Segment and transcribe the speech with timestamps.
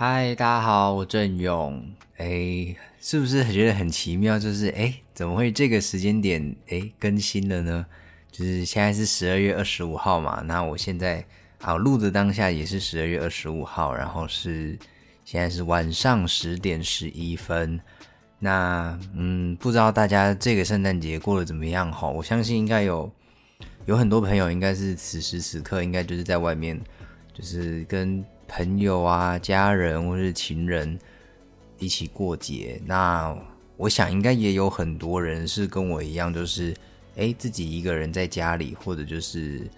[0.00, 1.84] 嗨，大家好，我郑勇。
[2.18, 4.38] 哎，是不是觉得很奇妙？
[4.38, 7.84] 就是哎，怎么会这个时间点哎更新了呢？
[8.30, 10.40] 就是现在是十二月二十五号嘛。
[10.46, 11.24] 那我现在
[11.60, 14.78] 好录的当下也是十二月二十五号，然后是
[15.24, 17.80] 现在是晚上十点十一分。
[18.38, 22.08] 那嗯，不知道大家这个圣诞节过得怎么样哈？
[22.08, 23.10] 我相信应该有
[23.86, 26.80] 有很多朋友应该是此时此刻应该就是在外面，
[27.34, 28.24] 就是跟。
[28.48, 30.98] 朋友啊，家人或是情人
[31.78, 33.36] 一起过节，那
[33.76, 36.74] 我想应该也有很多人是跟我一样，就是
[37.16, 39.70] 哎自己一个人在家里，或者就是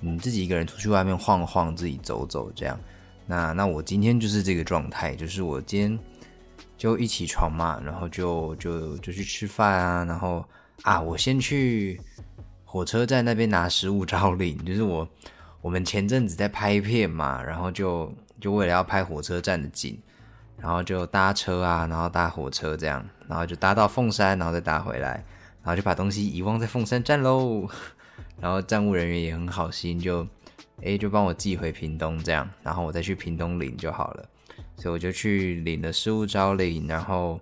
[0.00, 2.78] 嗯自己一个人出去外面晃晃，自己走走这样。
[3.26, 5.98] 那那我今天就是这个状态，就是我今天
[6.76, 10.44] 就一起床嘛，然后就就就去吃饭啊，然后
[10.82, 12.00] 啊我先去
[12.64, 15.08] 火车站那边拿食物招领，就是我。
[15.60, 19.98] 我们前阵子在拍片嘛，然后就就为了要拍火车站的景，
[20.58, 25.24] 然后就搭车啊，然后搭火车这样，然后就搭到凤山，然后再搭回来，
[25.62, 27.68] 然后就把东西遗忘在凤山站喽。
[28.38, 30.26] 然后站务人员也很好心，就
[30.82, 34.28] 哎就帮我寄回屏东这样，然后我再去屏东领就好了。
[34.76, 37.40] 所以我就去领了失物招领，然后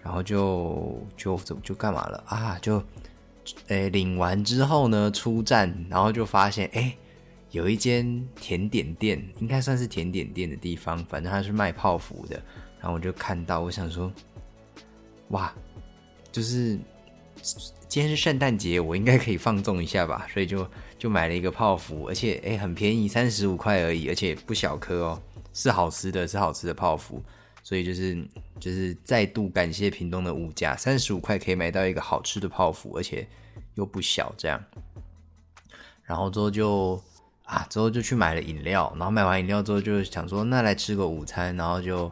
[0.00, 2.56] 然后就就怎么就干嘛了啊？
[2.62, 2.82] 就
[3.68, 6.96] 哎领完之后呢，出站，然后就发现哎。
[7.54, 12.34] 有一间甜点店，应该算是甜点店的地方，反正它是卖泡芙的。
[12.80, 14.12] 然后我就看到，我想说，
[15.28, 15.54] 哇，
[16.32, 16.76] 就是
[17.86, 27.22] 今天是圣诞节，我应该可以放纵一下吧，所以就就买了一个泡芙，而且哎很便宜，三十五块而已，而且不小颗哦，是好吃的，是好吃的泡芙。
[27.62, 28.20] 所以就是
[28.58, 33.24] 就是再度感谢屏东的物价，三十五块可以买到一个好吃的泡芙，而且
[33.76, 34.60] 又不小，这样。
[36.02, 37.00] 然后之后就。
[37.44, 42.10] 啊，之后就去买了饮料，然后买完饮料之后就想说，那来吃个午餐，然后就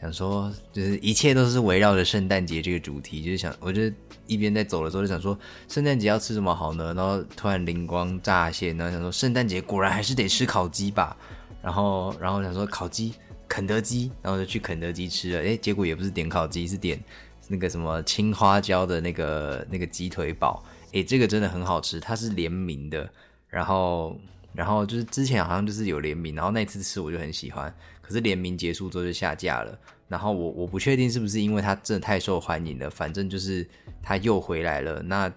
[0.00, 3.82] 想说，就是一切都是围绕着圣诞节这个主题，就是想，我就
[4.28, 5.36] 一边在走的时候就想说，
[5.68, 6.94] 圣诞节要吃什么好呢？
[6.94, 11.16] 然后突然灵光乍现，然后想说，圣诞节果然还是得吃烤鸡吧，
[11.60, 13.12] 然后，然后想说烤鸡，
[13.48, 17.02] 肯德基，然后就去肯德基吃了，诶，结果也不是点烤鸡，是点
[17.48, 23.10] 那个什么青花椒的那个那个鸡腿堡，诶，这个真的很好吃，它是联名的，
[23.48, 24.16] 然后。
[24.54, 29.78] 然后就是之前好像就是有联名，然后那次吃我就很喜欢，可是联名结束之后就下架了。
[30.08, 33.68] 然后我我不确定是不是因为它真的太受欢迎了，反正就是
[34.02, 35.02] 它又回来了。
[35.02, 35.30] 那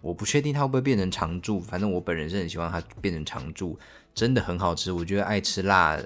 [0.00, 3.76] 我不确定它会不会变成常驻，反正我本人是很喜欢它变成常驻，
[4.14, 4.92] 真的很好吃。
[4.92, 6.00] 我觉得爱吃辣，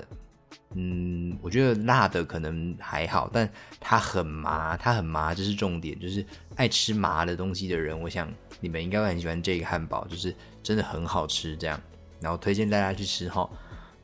[0.75, 3.47] 嗯，我觉得辣的可能还好，但
[3.79, 6.01] 它很麻，它很麻，这是重点。
[6.01, 6.25] 就是
[6.57, 11.79] 爱吃麻的东西的人，我想你们应该会很喜欢这个汉堡，就是真的很好吃，这样。
[12.23, 13.51] 然后推荐大家去吃哈，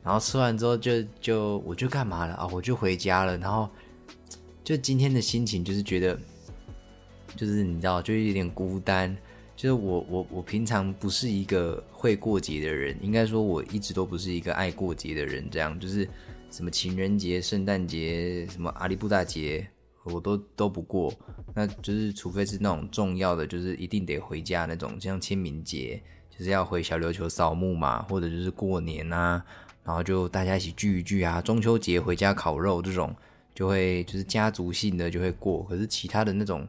[0.03, 2.45] 然后吃完之后就就我就干嘛了啊？
[2.51, 3.37] 我就回家了。
[3.37, 3.69] 然后
[4.63, 6.19] 就今天的心情就是觉得，
[7.35, 9.17] 就是你知道，就有点孤单。
[9.55, 15.49] 就是我我我平常不是一个会过节的人，应该说我一直都不是一个爱过节的人。
[15.49, 16.07] 这样就是
[16.49, 19.67] 什么情人节、圣诞节、什么阿里布大节，
[20.03, 21.13] 我都都不过。
[21.53, 26.01] 那就是除非是那种重要的，就是一定得回家那种，像清明节。
[26.39, 29.43] 就是要回小琉球扫墓嘛，或者就是过年啊，
[29.83, 31.41] 然后就大家一起聚一聚啊。
[31.41, 33.13] 中秋节回家烤肉这种，
[33.53, 35.63] 就会就是家族性的就会过。
[35.63, 36.65] 可是其他的那种，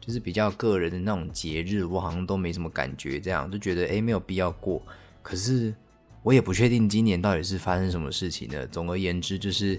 [0.00, 4.82] 就是比较个人的那种节日，我好像都没什么感觉，这样就觉得诶没有必要过。
[5.20, 5.74] 可是
[6.22, 8.66] 我也不确定今年到底是发生什么事情了。
[8.68, 9.78] 总而言之就是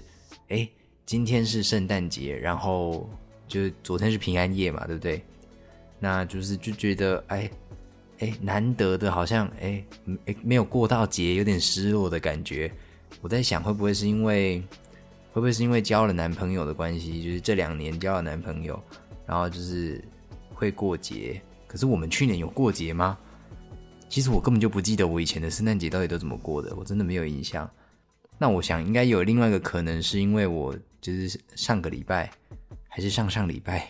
[0.50, 0.70] 诶
[1.04, 3.10] 今天是圣诞节，然后
[3.48, 5.20] 就是昨天是平安夜嘛，对不对？
[5.98, 7.50] 那就是就觉得哎。
[8.18, 9.84] 哎，难得的，好像哎，
[10.26, 12.70] 哎，没有过到节，有点失落的感觉。
[13.20, 14.60] 我在想，会不会是因为，
[15.32, 17.22] 会不会是因为交了男朋友的关系？
[17.22, 18.80] 就是这两年交了男朋友，
[19.26, 20.02] 然后就是
[20.54, 21.40] 会过节。
[21.66, 23.18] 可是我们去年有过节吗？
[24.08, 27.68] 其实我根本就不记得我以前的圣诞节到底都怎么过的，我真的没有印象。
[28.38, 32.30] 那我想应该有另外一个可能，是因为我就是上个礼拜
[32.88, 33.88] 还是上上礼拜。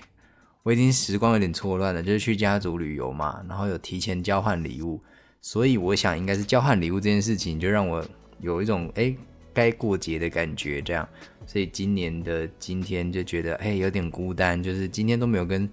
[0.63, 5.01] 我已经时光有点错乱了，就是去家族旅游嘛，然后有提前交换礼物，
[5.41, 8.05] 所以我想应该是交换礼物这件事情就让我
[8.39, 9.13] 有一种哎
[9.53, 11.09] 该过节的感觉，这样，
[11.47, 15.69] 所以今年的今天就觉得哎有点孤单，就是今天都没有跟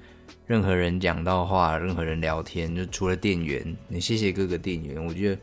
[0.47, 5.39] 任何人讲到话，任何人聊天，就除了店员，你谢谢各个店员，我觉得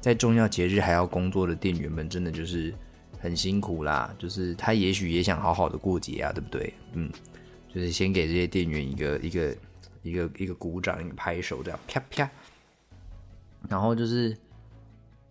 [0.00, 2.72] 在重要节日还要工作的店员们真的就是
[3.18, 6.72] 很辛苦啦，就是他也许也想好好的过节啊，对不对？
[6.92, 7.10] 嗯。
[7.74, 9.56] 就是先给这些店员一个一个
[10.02, 12.30] 一个一个鼓掌，一个拍手，这样啪啪。
[13.68, 14.36] 然后就是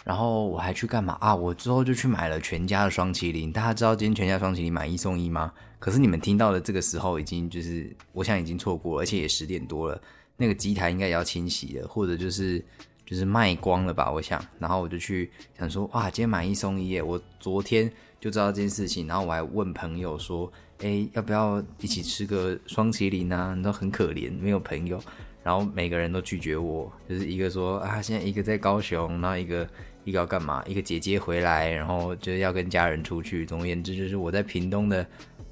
[0.04, 1.34] 然后我还去干嘛啊？
[1.34, 3.52] 我之后就去买了全家的双麒麟。
[3.52, 5.54] 大家知道今天全家双麒麟买一送一吗？
[5.80, 10.02] 可是你们听到的这个时候已经就是，我想已经错过，而且也十点多了。
[10.36, 12.64] 那个机台应该也要清洗了，或者就是
[13.06, 14.12] 就是卖光了吧？
[14.12, 14.44] 我想。
[14.60, 17.04] 然后我就去想说，哇，今天买一送一耶！
[17.04, 17.92] 我昨天
[18.24, 20.50] 就知道这件事情，然后我还问朋友说，
[20.80, 23.54] 哎，要不要一起吃个双麒麟啊？
[23.54, 24.98] 你都很可怜，没有朋友。
[25.44, 29.68] 然后每个人都拒绝我，就是一个说啊，现在一个在高雄，然后一个
[30.06, 30.64] 一个要干嘛？
[30.66, 33.46] 一个姐姐回来，然后就是要跟家人出去。
[33.46, 35.06] 总而言之，就是我在屏东的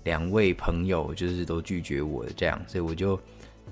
[0.06, 3.20] 两位朋友就是都拒绝我这样，所以我就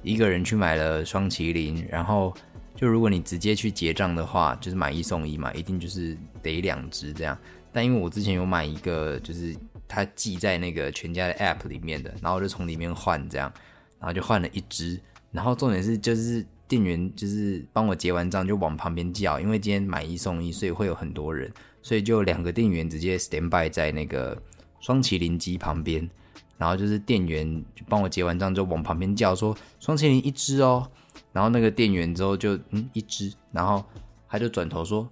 [0.03, 1.87] 一个人去买了双麒麟。
[1.89, 2.35] 然后
[2.75, 7.37] 就如果你直接去结账的话，就是买一送一嘛，一定就是得两只这样。
[7.71, 9.55] 但因为我之前有买一个，就是
[9.87, 13.51] 它记在那个全家的 App 里面的，然后就从里面换这样，
[13.99, 14.99] 然后就换了一只。
[15.31, 21.51] 然后重点是，就是店员就是帮我结完账就往旁边叫，因为今天买一送一，所以会有很多人，
[21.83, 24.35] 所以就两个店员直接 stand by 在那个
[24.79, 26.09] 双麒麟机旁边，
[26.57, 30.89] 然后就是店员就帮我结完账就往旁边叫说双麒麟一只哦，
[31.31, 33.85] 然后那个店员之后就嗯一只，然后
[34.27, 35.07] 他就转头说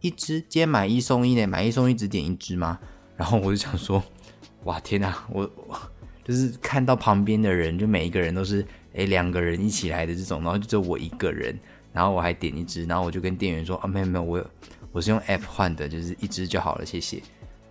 [0.00, 2.78] 一只，今天买一送一呢，买一送一只点一只吗？
[3.16, 4.02] 然后我就想说
[4.64, 5.50] 哇天哪，我
[6.24, 8.66] 就是看到旁边的人就每一个人都是。
[8.98, 11.54] 哎，两个人一起来的这种，然后就只有我一个人，
[11.92, 14.50] 然后我还点一支，然后我就跟店员说啊，没有没有，我
[14.90, 17.22] 我是用 app 换的，就是一支就好了，谢谢。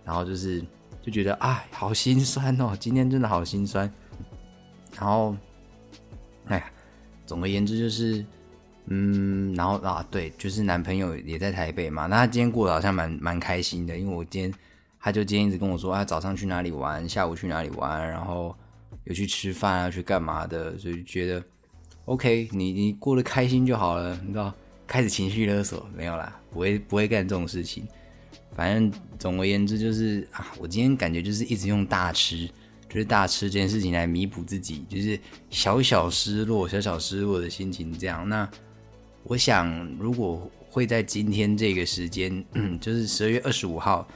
[0.04, 0.64] 然后就是
[1.02, 3.92] 就觉得啊，好心酸哦，今天真的好心酸。
[4.96, 5.36] 然后，
[6.44, 6.70] 哎呀，
[7.26, 8.24] 总而言之就是，
[8.86, 14.52] 嗯，然后啊，对，就是男朋友也在台北嘛，那他今天过得好像蛮蛮开心的，因为我今天
[15.00, 18.54] 他就今天一直跟我说啊，早上去哪里玩，下午去哪里玩，然后。
[19.04, 21.40] 有去吃饭啊，去干嘛的，所以觉得
[22.06, 24.52] OK，你你过得开心就好了，你知道？
[24.84, 27.86] 开始情绪勒索没有啦，不会不会干这种事情。
[28.56, 32.48] 反正总而言之就是啊，我今天感觉就是一直用大吃，
[32.88, 35.16] 就是大吃这件事情来弥补自己，就是
[35.50, 37.96] 小小失落、小小失落的心情。
[37.96, 38.48] 这样，那
[39.28, 42.44] 我想如果会在今天这个时间，
[42.80, 44.06] 就是十二月二十五号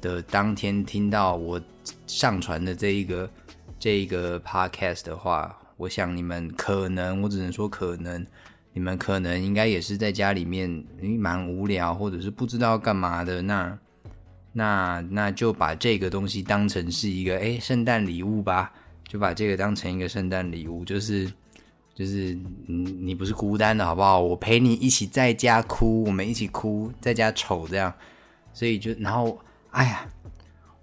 [0.00, 1.60] 的当天听到我
[2.06, 3.28] 上传的这一个。
[3.80, 8.24] 这一个 podcast 的话，我想你们可能，我只能说可能，
[8.72, 10.84] 你们可能应该也是在家里面，
[11.18, 13.42] 蛮无聊，或者是不知道干嘛的。
[13.42, 13.76] 那
[14.52, 18.72] 那那就把这个东西当成是一个哎圣诞礼物吧，
[19.08, 21.28] 就把这个当成一个圣诞礼物，就是
[21.94, 24.20] 就是你你不是孤单的好不好？
[24.20, 27.92] 我陪你一起在家哭，我们一起哭，在家丑这样，
[28.52, 29.38] 所以就然后
[29.70, 30.08] 哎呀。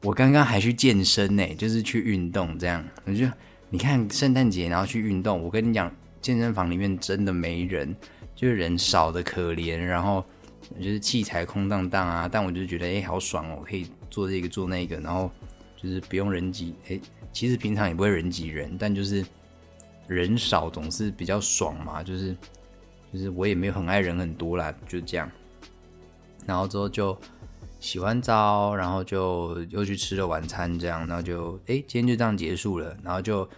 [0.01, 2.81] 我刚刚还去健身呢，就是去运动这样。
[3.03, 3.27] 我就
[3.69, 7.93] 你看圣诞节然后去运动，我跟你讲，健身房里面真的没人，
[8.33, 10.23] 就是人少的可怜，然后
[10.79, 12.29] 就是器材空荡荡啊。
[12.31, 15.29] 但我就觉得哎，好爽哦，可以做这个做那个，然后
[15.75, 16.73] 就是不用人挤。
[16.87, 16.97] 哎，
[17.33, 19.21] 其实平常也不会人挤人，但就是
[20.09, 22.03] 人少总是比较爽嘛。
[22.03, 22.35] 就是
[23.13, 25.31] 就是我也没有很爱人很多啦，就这样。
[26.45, 27.17] 然后之后就。
[27.81, 32.93] 洗完澡，然后就又去吃了晚餐，这样，然后就哎，今天就这样结束了。
[33.01, 33.49] 然后就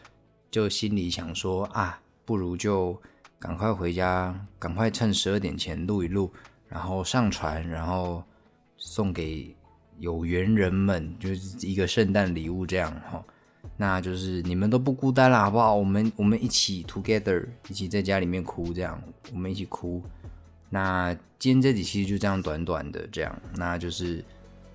[0.51, 2.95] 就心里想说啊，不如就
[3.39, 6.31] 赶快回家，赶快趁十二点前录一录，
[6.67, 8.23] 然后上传，然后
[8.77, 9.55] 送给
[9.97, 13.25] 有缘人们，就是一个圣诞礼物这样哈。
[13.77, 15.75] 那就是你们都不孤单了，好不好？
[15.75, 19.01] 我们我们一起 together，一起在家里面哭，这样，
[19.33, 20.01] 我们一起哭。
[20.69, 24.23] 那今天这集其实就这样短短的这样，那就是，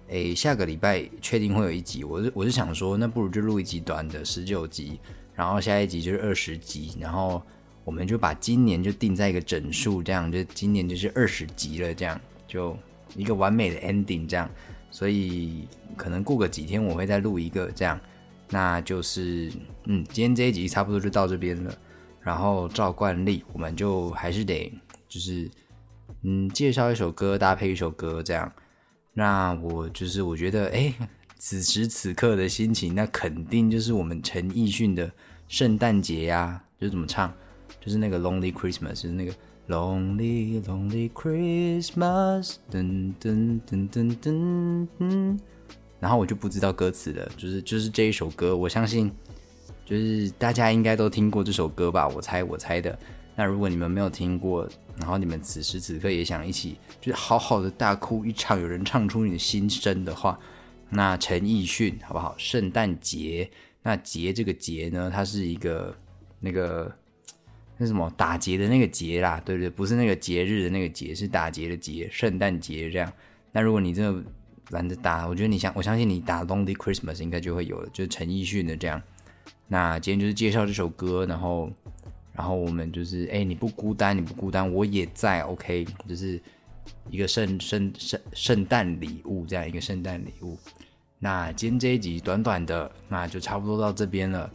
[0.09, 2.05] 诶，下个礼拜确定会有一集。
[2.05, 5.01] 我是我是想说，那不如就录一集短的十九集，
[5.35, 7.41] 然后下一集就是二十集，然后
[7.85, 12.77] 我们就把今年就定在一个整数，这样就今年就是二十集了，这样就
[13.15, 14.51] 一个完美的 ending 这样。
[14.91, 15.67] 所以
[15.97, 18.01] 可能过个几天我会再录一个这样，
[18.51, 19.53] 那就是
[19.85, 21.75] 嗯，今天这一集差不多就到这边了。
[22.21, 24.73] 然后照惯例，我们就还是得
[25.09, 25.51] 就是。
[26.23, 28.51] 嗯，介绍一首歌，搭配一首歌，这样。
[29.13, 30.93] 那我就是我觉得，哎，
[31.39, 35.09] 此时此刻的心情，那肯定就是我们陈奕迅的
[35.47, 36.61] 圣诞节呀。
[36.81, 37.33] 就怎么唱，
[37.81, 39.33] 就是那个 Lonely Christmas，就是那个
[39.69, 45.39] Lonely Lonely Christmas，噔噔噔噔噔噔。
[46.01, 49.11] 然后我就不知道歌词了，就是就是这一首歌，我相信
[49.85, 52.07] 就是大家应该都听过这首歌吧？
[52.09, 52.99] 我猜我猜的。
[53.35, 54.67] 那如果你们没有听过，
[54.99, 60.39] 然后你们此时此刻也想一起，就是好好的大哭一场，有人唱出你的心声的话，
[60.89, 62.35] 那陈奕迅好不好？
[62.39, 63.51] 圣诞节，
[63.83, 65.95] 那节这个节呢，它是一个
[66.41, 66.91] 那个
[67.77, 69.69] 那什么打劫的那个劫啦，对不对？
[69.69, 73.13] 不是那个节日的那个节，是打劫的劫，圣诞节这样。
[73.53, 74.25] 那如果你真的
[74.71, 79.01] 懒得打，我觉得你相我相信你打 Lonely Christmas 应该就会有了，就是陈奕迅的这样。
[79.69, 81.71] 那今天就是介绍这首歌，然后
[82.33, 86.41] 然后我们就是哎你不孤单，你不孤单，我也在，OK，就是
[87.11, 90.59] 一个圣圣圣圣诞礼物这样一个圣诞礼物。
[91.19, 94.51] 那今天这一集短短的，那就差不多到这边了。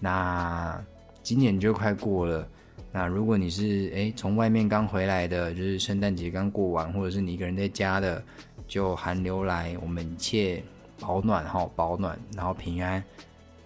[0.00, 0.82] 那
[1.22, 2.48] 今年就快过了。
[2.90, 8.24] 那如果你是诶从外面刚回来的，就是圣诞节刚过完，或者是你一个人在家的，
[8.68, 10.62] 就寒流来，我们一切
[11.00, 13.02] 保暖哈，保暖，然后平安，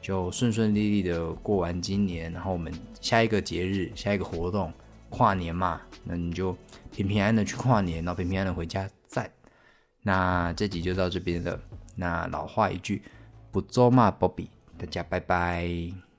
[0.00, 4.72] 就顺顺利利的过完今年，然后我们下一个节日，下一个活动，
[5.10, 6.56] 跨年嘛，那你就
[6.92, 9.30] 平平安安的去跨年，然后平平安安的回家，在。
[10.04, 11.60] 那这集就到这边了。
[11.94, 13.02] 那老话一句，
[13.50, 16.11] 不做嘛，波比，大家拜拜。